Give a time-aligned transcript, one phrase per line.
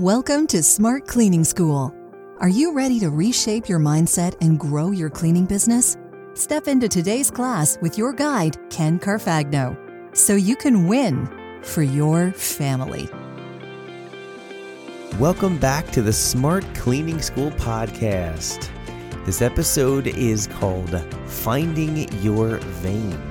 [0.00, 1.94] Welcome to Smart Cleaning School.
[2.38, 5.98] Are you ready to reshape your mindset and grow your cleaning business?
[6.32, 9.76] Step into today's class with your guide, Ken Carfagno,
[10.16, 11.28] so you can win
[11.62, 13.10] for your family.
[15.18, 18.70] Welcome back to the Smart Cleaning School podcast.
[19.26, 23.29] This episode is called Finding Your Vein.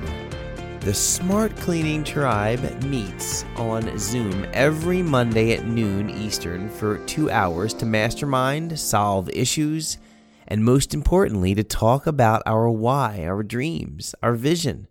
[0.80, 7.74] The Smart Cleaning Tribe meets on Zoom every Monday at noon Eastern for two hours
[7.74, 9.98] to mastermind, solve issues,
[10.48, 14.88] and most importantly, to talk about our why, our dreams, our vision.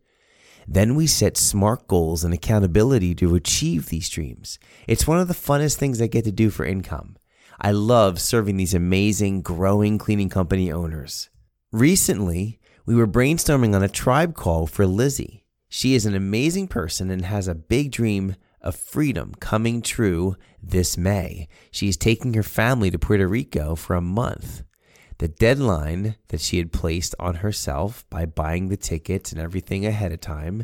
[0.68, 4.60] Then we set smart goals and accountability to achieve these dreams.
[4.88, 7.18] It's one of the funnest things I get to do for income.
[7.60, 11.32] I love serving these amazing, growing cleaning company owners.
[11.72, 15.46] Recently, we were brainstorming on a tribe call for Lizzie.
[15.70, 20.98] She is an amazing person and has a big dream of freedom coming true this
[20.98, 21.48] May.
[21.70, 24.64] She is taking her family to Puerto Rico for a month.
[25.20, 30.12] The deadline that she had placed on herself by buying the tickets and everything ahead
[30.12, 30.64] of time,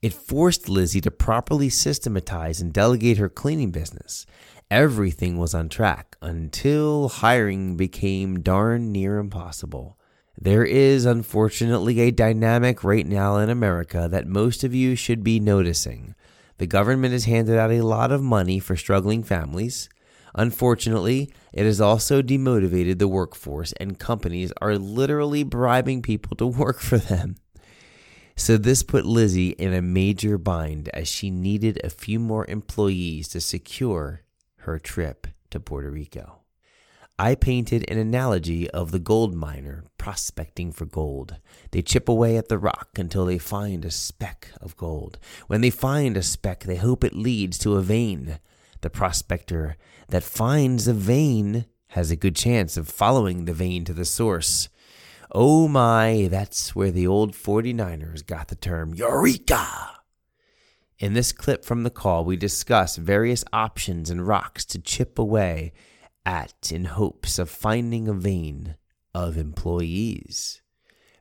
[0.00, 4.24] it forced Lizzie to properly systematize and delegate her cleaning business.
[4.70, 9.98] Everything was on track until hiring became darn near impossible.
[10.40, 15.40] There is unfortunately a dynamic right now in America that most of you should be
[15.40, 16.14] noticing.
[16.58, 19.88] The government has handed out a lot of money for struggling families.
[20.36, 26.78] Unfortunately, it has also demotivated the workforce, and companies are literally bribing people to work
[26.78, 27.34] for them.
[28.36, 33.26] So, this put Lizzie in a major bind as she needed a few more employees
[33.28, 34.22] to secure
[34.58, 36.42] her trip to Puerto Rico.
[37.18, 41.36] I painted an analogy of the gold miner prospecting for gold.
[41.70, 45.18] They chip away at the rock until they find a speck of gold.
[45.48, 48.38] When they find a speck, they hope it leads to a vein.
[48.80, 49.76] The prospector
[50.08, 54.70] that finds a vein has a good chance of following the vein to the source.
[55.30, 59.90] Oh my, that's where the old 49ers got the term Eureka!
[60.98, 65.74] In this clip from the call, we discuss various options and rocks to chip away
[66.24, 68.77] at in hopes of finding a vein
[69.14, 70.60] of employees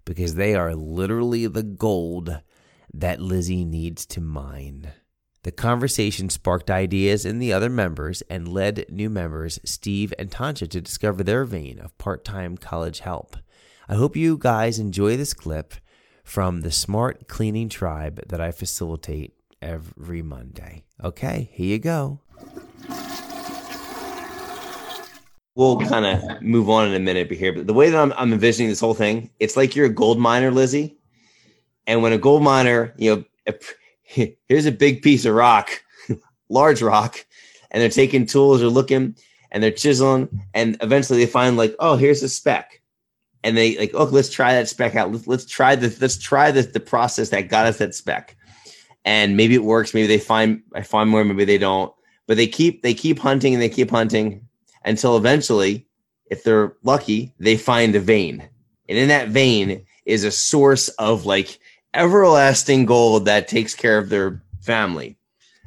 [0.06, 2.42] because they are literally the gold
[2.94, 4.94] that Lizzie needs to mine.
[5.44, 10.70] The conversation sparked ideas in the other members and led new members, Steve and Tansha,
[10.70, 13.38] to discover their vein of part time college help.
[13.88, 15.76] I hope you guys enjoy this clip
[16.24, 20.84] from the Smart Cleaning Tribe that I facilitate every Monday.
[21.04, 22.20] Okay, here you go
[25.58, 27.52] we'll kind of move on in a minute here.
[27.52, 30.20] But the way that I'm, I'm envisioning this whole thing, it's like you're a gold
[30.20, 30.96] miner, Lizzie.
[31.88, 33.56] And when a gold miner, you know,
[34.48, 35.72] here's a big piece of rock,
[36.50, 37.26] large rock,
[37.72, 39.16] and they're taking tools or looking
[39.50, 42.82] and they're chiseling, and eventually they find like, oh, here's a speck.
[43.44, 45.12] And they like, oh, let's try that speck out.
[45.12, 48.36] Let's, let's try the let's try the, the process that got us that speck.
[49.06, 49.94] And maybe it works.
[49.94, 51.24] Maybe they find I find more.
[51.24, 51.94] Maybe they don't.
[52.28, 54.47] But they keep they keep hunting and they keep hunting
[54.88, 55.86] until eventually,
[56.32, 58.48] if they're lucky, they find a vein.
[58.90, 61.60] And in that vein is a source of like
[61.94, 65.18] everlasting gold that takes care of their family.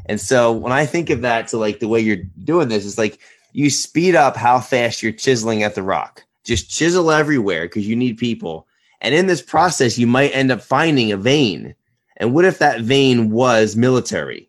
[0.07, 2.99] And so when I think of that to like the way you're doing this, it's
[2.99, 3.19] like
[3.53, 6.25] you speed up how fast you're chiseling at the rock.
[6.45, 8.67] Just chisel everywhere because you need people.
[9.03, 11.75] And in this process, you might end up finding a vein.
[12.17, 14.49] And what if that vein was military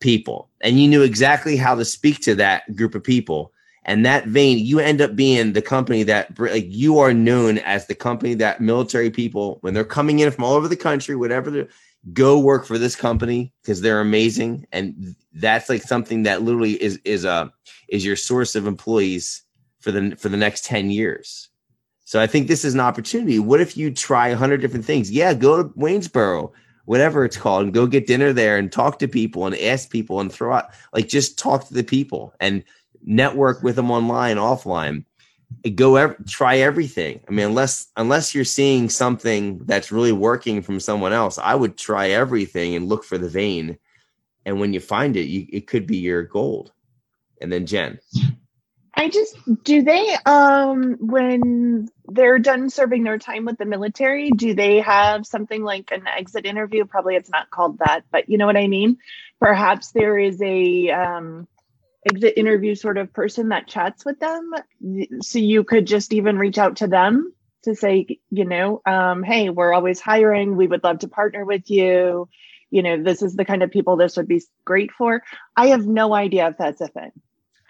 [0.00, 3.52] people and you knew exactly how to speak to that group of people?
[3.84, 7.86] And that vein you end up being the company that like you are known as
[7.86, 11.66] the company that military people when they're coming in from all over the country whatever
[12.12, 14.66] go work for this company because they're amazing.
[14.72, 17.48] And that's like something that literally is is a uh,
[17.88, 19.42] is your source of employees
[19.80, 21.48] for the for the next 10 years.
[22.06, 23.38] So i think this is an opportunity.
[23.38, 25.10] What if you try 100 different things?
[25.10, 26.52] Yeah go to waynesboro
[26.86, 30.20] whatever it's called and go get dinner there and talk to people and ask people
[30.20, 32.34] and throw out like just talk to the people.
[32.40, 32.62] And
[33.04, 35.04] network with them online, offline.
[35.74, 37.20] Go ev- try everything.
[37.28, 41.76] I mean, unless unless you're seeing something that's really working from someone else, I would
[41.76, 43.78] try everything and look for the vein.
[44.44, 46.72] And when you find it, you, it could be your gold.
[47.40, 47.98] And then Jen.
[48.96, 54.54] I just do they um when they're done serving their time with the military, do
[54.54, 56.84] they have something like an exit interview?
[56.84, 58.98] Probably it's not called that, but you know what I mean?
[59.40, 61.48] Perhaps there is a um
[62.06, 64.52] exit interview sort of person that chats with them.
[65.20, 67.32] So you could just even reach out to them
[67.64, 70.56] to say, you know, um, hey, we're always hiring.
[70.56, 72.28] We would love to partner with you.
[72.70, 75.22] You know, this is the kind of people this would be great for.
[75.56, 77.12] I have no idea if that's a thing.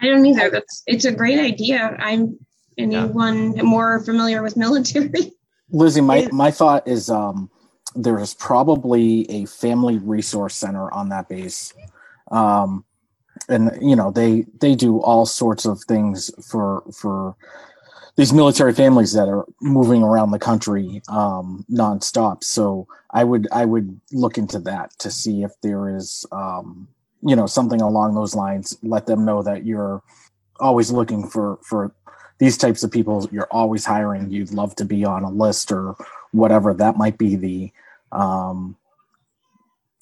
[0.00, 0.50] I don't either.
[0.50, 1.96] That's it's a great idea.
[1.98, 2.38] I'm
[2.76, 3.62] anyone yeah.
[3.62, 5.32] more familiar with military.
[5.70, 7.50] Lizzie, my, my thought is um,
[7.94, 11.72] there's probably a family resource center on that base.
[12.30, 12.84] Um,
[13.48, 17.36] and you know they they do all sorts of things for for
[18.16, 22.44] these military families that are moving around the country um, nonstop.
[22.44, 26.88] So I would I would look into that to see if there is um,
[27.22, 28.76] you know something along those lines.
[28.82, 30.02] Let them know that you're
[30.60, 31.92] always looking for for
[32.38, 33.28] these types of people.
[33.32, 34.30] You're always hiring.
[34.30, 35.96] You'd love to be on a list or
[36.32, 36.72] whatever.
[36.72, 37.72] That might be the
[38.12, 38.76] um,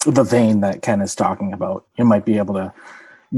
[0.04, 1.86] the vein that Ken is talking about.
[1.96, 2.74] You might be able to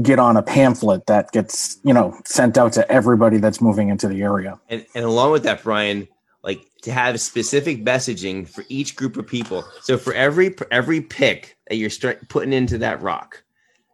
[0.01, 4.07] get on a pamphlet that gets you know sent out to everybody that's moving into
[4.07, 4.59] the area.
[4.69, 6.07] And, and along with that brian
[6.43, 9.63] like to have specific messaging for each group of people.
[9.81, 13.43] So for every every pick that you're start putting into that rock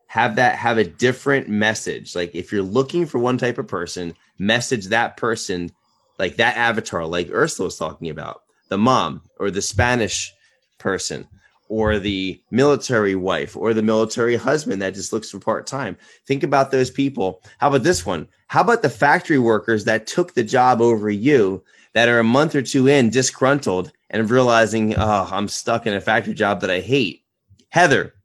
[0.08, 2.16] have that have a different message.
[2.16, 5.72] Like if you're looking for one type of person message that person
[6.18, 10.34] like that avatar like ursula was talking about the mom or the spanish
[10.80, 11.28] person
[11.72, 15.96] or the military wife or the military husband that just looks for part time.
[16.28, 17.42] Think about those people.
[17.60, 18.28] How about this one?
[18.48, 21.64] How about the factory workers that took the job over you
[21.94, 26.02] that are a month or two in disgruntled and realizing, oh, I'm stuck in a
[26.02, 27.24] factory job that I hate?
[27.70, 28.16] Heather,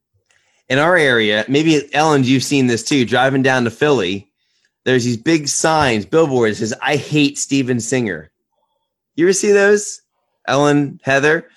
[0.69, 4.29] in our area, maybe Ellen, you've seen this too, driving down to Philly.
[4.85, 8.33] There's these big signs, billboards says, I hate Steven Singer.
[9.15, 10.03] You ever see those?
[10.49, 11.49] Ellen, Heather?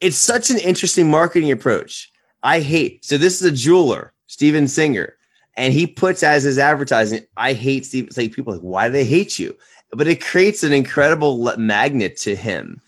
[0.00, 2.10] It's such an interesting marketing approach.
[2.42, 5.16] I hate so this is a jeweler, Steven Singer,
[5.56, 8.10] and he puts as his advertising, I hate Steven.
[8.16, 9.56] Like people like, why do they hate you?
[9.92, 12.80] But it creates an incredible magnet to him.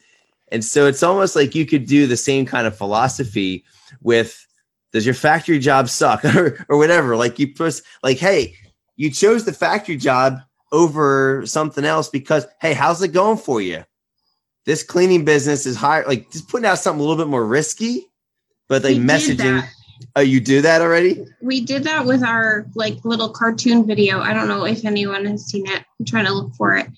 [0.50, 3.64] And so it's almost like you could do the same kind of philosophy
[4.02, 4.46] with
[4.92, 7.16] does your factory job suck or, or whatever?
[7.16, 8.54] Like you put like, hey,
[8.96, 10.38] you chose the factory job
[10.70, 13.84] over something else because hey, how's it going for you?
[14.64, 18.08] This cleaning business is higher, like just putting out something a little bit more risky,
[18.68, 19.66] but like we messaging.
[20.16, 21.24] Oh, you do that already?
[21.40, 24.20] We did that with our like little cartoon video.
[24.20, 25.84] I don't know if anyone has seen it.
[25.98, 26.88] I'm trying to look for it.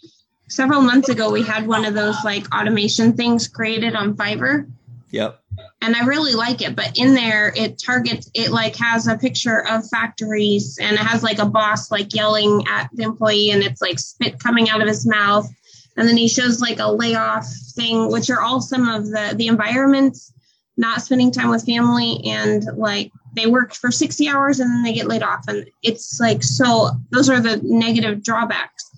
[0.49, 4.71] Several months ago, we had one of those like automation things created on Fiverr.
[5.11, 5.41] Yep.
[5.81, 9.67] And I really like it, but in there it targets it like has a picture
[9.69, 13.81] of factories and it has like a boss like yelling at the employee and it's
[13.81, 15.49] like spit coming out of his mouth
[15.97, 19.47] and then he shows like a layoff thing which are all some of the the
[19.47, 20.33] environments
[20.77, 24.93] not spending time with family and like they work for 60 hours and then they
[24.93, 25.45] get laid off.
[25.49, 28.91] And it's like so those are the negative drawbacks.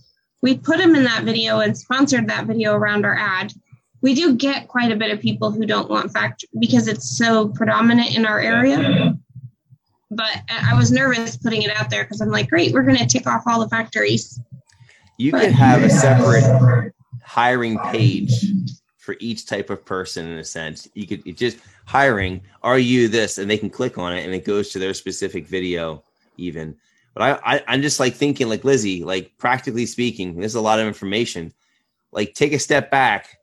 [0.43, 3.53] We put them in that video and sponsored that video around our ad.
[4.03, 7.49] We do get quite a bit of people who don't want factory because it's so
[7.49, 9.17] predominant in our area.
[10.09, 13.07] But i was nervous putting it out there because i'm like great we're going to
[13.07, 14.41] tick off all the factories
[15.19, 16.93] you could have a separate
[17.23, 18.33] hiring page
[18.99, 20.89] for each type of person in a sense.
[20.95, 23.39] You could just hiring, are you this?
[23.39, 26.03] And they can click on it and it goes to their specific video
[26.37, 26.77] even.
[27.15, 30.81] But I, I I'm just like thinking like Lizzie, like practically speaking, there's a lot
[30.81, 31.53] of information.
[32.13, 33.39] Like take a step back,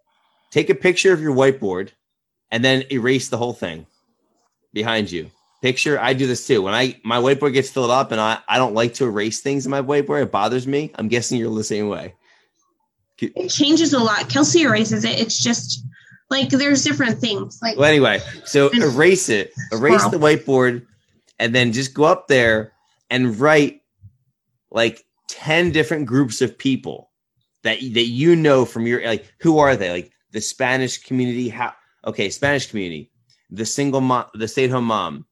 [0.51, 1.89] take a picture of your whiteboard,
[2.51, 3.87] and then erase the whole thing
[4.73, 5.31] behind you
[5.63, 5.97] picture.
[5.97, 6.61] I do this too.
[6.61, 9.65] When I my whiteboard gets filled up and I, I don't like to erase things
[9.65, 10.91] in my whiteboard, it bothers me.
[10.95, 12.13] I'm guessing you're the same way.
[13.19, 14.29] It changes a lot.
[14.29, 15.17] Kelsey erases it.
[15.17, 15.81] It's just
[16.29, 17.59] like there's different things.
[17.61, 20.85] Like well, anyway, so erase it, erase the whiteboard,
[21.39, 22.73] and then just go up there
[23.09, 23.81] and write
[24.69, 27.09] like 10 different groups of people
[27.63, 29.91] that that you know from your like who are they?
[29.91, 31.73] Like the Spanish community, how
[32.05, 33.11] okay, Spanish community,
[33.49, 35.25] the single mom, the stay-at-home mom,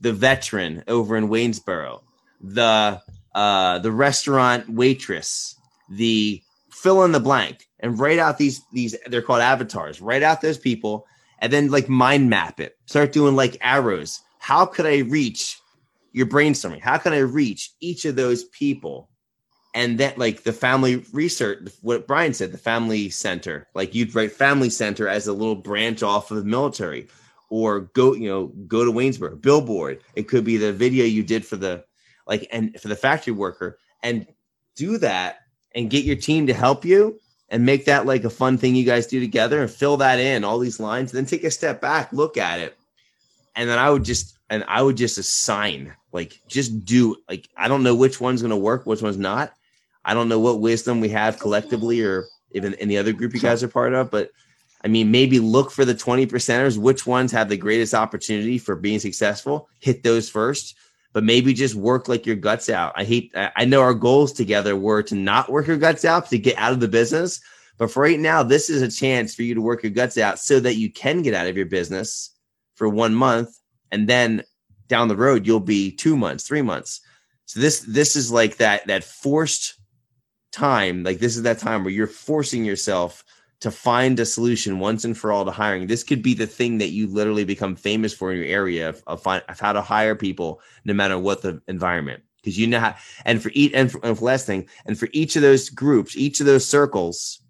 [0.00, 2.02] the veteran over in Waynesboro,
[2.40, 3.00] the
[3.34, 5.56] uh, the restaurant waitress,
[5.90, 10.00] the fill in the blank, and write out these these they're called avatars.
[10.00, 11.06] Write out those people,
[11.38, 12.76] and then like mind map it.
[12.86, 14.20] Start doing like arrows.
[14.38, 15.58] How could I reach
[16.12, 16.80] your brainstorming?
[16.80, 19.10] How can I reach each of those people?
[19.74, 24.32] And then like the family research, what Brian said, the family center, like you'd write
[24.32, 27.08] family center as a little branch off of the military
[27.48, 30.02] or go you know go to waynesboro billboard.
[30.14, 31.84] It could be the video you did for the
[32.26, 34.26] like and for the factory worker and
[34.74, 35.38] do that
[35.74, 38.84] and get your team to help you and make that like a fun thing you
[38.84, 42.12] guys do together and fill that in all these lines then take a step back
[42.12, 42.76] look at it.
[43.54, 47.68] And then i would just and i would just assign like just do like i
[47.68, 49.52] don't know which one's going to work which one's not.
[50.04, 53.40] I don't know what wisdom we have collectively or even in the other group you
[53.40, 54.30] guys are part of but
[54.84, 58.76] I mean, maybe look for the 20 percenters, which ones have the greatest opportunity for
[58.76, 60.76] being successful, hit those first.
[61.16, 62.92] but maybe just work like your guts out.
[62.94, 66.38] I hate, I know our goals together were to not work your guts out to
[66.38, 67.40] get out of the business.
[67.78, 70.38] But for right now, this is a chance for you to work your guts out
[70.38, 72.36] so that you can get out of your business
[72.74, 73.48] for one month.
[73.90, 74.44] And then
[74.88, 77.00] down the road, you'll be two months, three months.
[77.46, 79.72] So this, this is like that, that forced
[80.52, 81.02] time.
[81.02, 83.24] Like this is that time where you're forcing yourself
[83.60, 85.86] to find a solution once and for all to hiring.
[85.86, 89.02] This could be the thing that you literally become famous for in your area of,
[89.06, 92.22] of, find, of how to hire people no matter what the environment.
[92.36, 92.94] Because you know how,
[93.24, 96.16] and for each, and for, and for last thing, and for each of those groups,
[96.16, 97.40] each of those circles,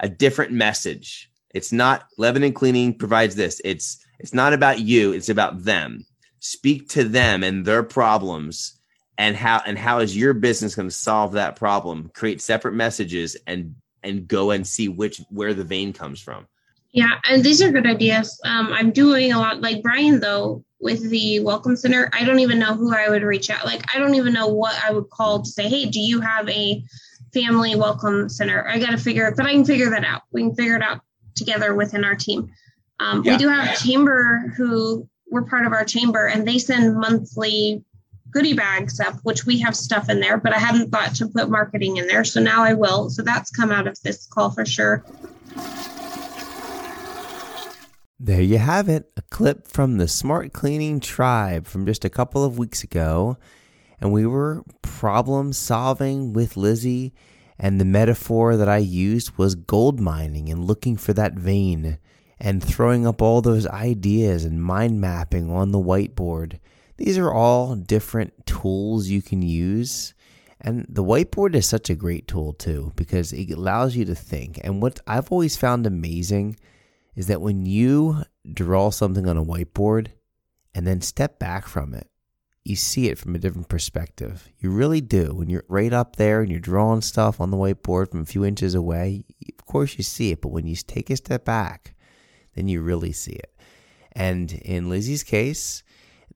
[0.00, 1.30] a different message.
[1.54, 3.60] It's not Lebanon Cleaning provides this.
[3.64, 5.12] It's it's not about you.
[5.12, 6.04] It's about them.
[6.40, 8.80] Speak to them and their problems
[9.18, 12.10] and how and how is your business going to solve that problem?
[12.14, 16.46] Create separate messages and and go and see which where the vein comes from.
[16.92, 18.40] Yeah, and these are good ideas.
[18.44, 22.10] Um, I'm doing a lot like Brian though with the welcome center.
[22.12, 23.64] I don't even know who I would reach out.
[23.64, 26.48] Like I don't even know what I would call to say, hey, do you have
[26.48, 26.82] a
[27.32, 28.66] family welcome center?
[28.66, 30.22] I got to figure, but I can figure that out.
[30.32, 31.00] We can figure it out
[31.34, 32.50] together within our team.
[32.98, 33.32] Um, yeah.
[33.32, 37.84] We do have a chamber who we're part of our chamber, and they send monthly
[38.30, 41.50] goodie bags up, which we have stuff in there, but I hadn't thought to put
[41.50, 42.24] marketing in there.
[42.24, 43.10] So now I will.
[43.10, 45.04] So that's come out of this call for sure.
[48.18, 52.44] There you have it, a clip from the Smart Cleaning Tribe from just a couple
[52.44, 53.38] of weeks ago.
[53.98, 57.12] And we were problem solving with Lizzie.
[57.58, 61.98] And the metaphor that I used was gold mining and looking for that vein
[62.38, 66.58] and throwing up all those ideas and mind mapping on the whiteboard.
[67.00, 70.12] These are all different tools you can use.
[70.60, 74.60] And the whiteboard is such a great tool too because it allows you to think.
[74.62, 76.56] And what I've always found amazing
[77.16, 80.08] is that when you draw something on a whiteboard
[80.74, 82.06] and then step back from it,
[82.64, 84.50] you see it from a different perspective.
[84.58, 85.34] You really do.
[85.34, 88.44] When you're right up there and you're drawing stuff on the whiteboard from a few
[88.44, 89.24] inches away,
[89.58, 90.42] of course you see it.
[90.42, 91.94] But when you take a step back,
[92.54, 93.54] then you really see it.
[94.12, 95.82] And in Lizzie's case,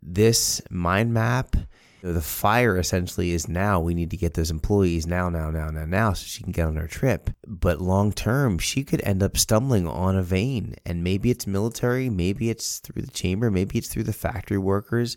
[0.04, 1.56] this mind map,
[2.02, 5.86] the fire essentially is now we need to get those employees now, now, now, now,
[5.86, 7.30] now, so she can get on her trip.
[7.46, 10.74] But long term, she could end up stumbling on a vein.
[10.84, 15.16] And maybe it's military, maybe it's through the chamber, maybe it's through the factory workers,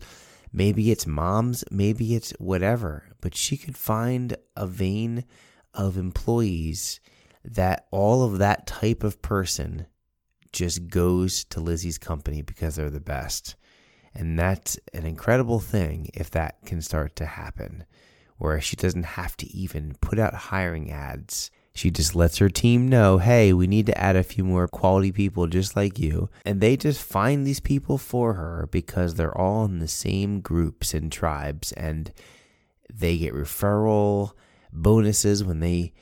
[0.53, 3.09] maybe it's moms, maybe it's whatever.
[3.19, 5.25] But she could find a vein
[5.73, 7.01] of employees
[7.43, 9.87] that all of that type of person
[10.53, 13.55] just goes to Lizzie's company because they're the best.
[14.17, 17.85] And that's an incredible thing if that can start to happen,
[18.37, 21.51] where she doesn't have to even put out hiring ads.
[21.75, 25.11] She just lets her team know, hey, we need to add a few more quality
[25.11, 26.31] people just like you.
[26.43, 30.95] And they just find these people for her because they're all in the same groups
[30.95, 31.71] and tribes.
[31.73, 32.11] And
[32.91, 34.31] they get referral
[34.73, 35.93] bonuses when they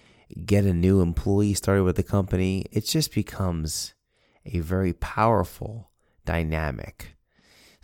[0.46, 2.66] get a new employee started with the company.
[2.72, 3.94] It just becomes
[4.46, 5.92] a very powerful
[6.24, 7.15] dynamic.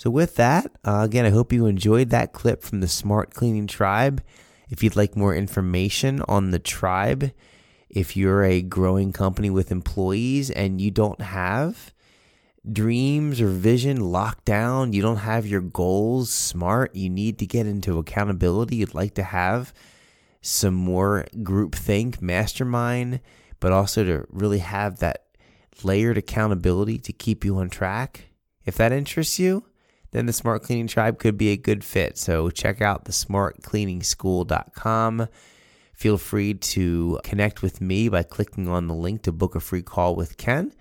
[0.01, 3.67] So, with that, uh, again, I hope you enjoyed that clip from the Smart Cleaning
[3.67, 4.23] Tribe.
[4.67, 7.31] If you'd like more information on the tribe,
[7.87, 11.93] if you're a growing company with employees and you don't have
[12.67, 17.67] dreams or vision locked down, you don't have your goals smart, you need to get
[17.67, 19.71] into accountability, you'd like to have
[20.41, 23.19] some more group think, mastermind,
[23.59, 25.25] but also to really have that
[25.83, 28.29] layered accountability to keep you on track.
[28.65, 29.65] If that interests you,
[30.11, 32.17] then the Smart Cleaning Tribe could be a good fit.
[32.17, 35.27] So check out the smartcleaningschool.com.
[35.93, 39.83] Feel free to connect with me by clicking on the link to book a free
[39.83, 40.73] call with Ken.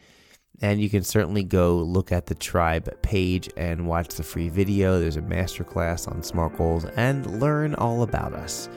[0.63, 5.01] And you can certainly go look at the tribe page and watch the free video.
[5.01, 8.69] There's a masterclass on SMART goals and learn all about us.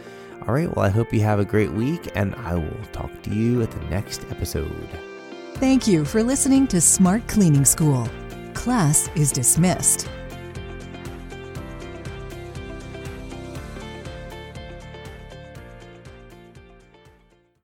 [0.47, 3.33] All right, well, I hope you have a great week, and I will talk to
[3.33, 4.89] you at the next episode.
[5.55, 8.07] Thank you for listening to Smart Cleaning School.
[8.53, 10.09] Class is dismissed.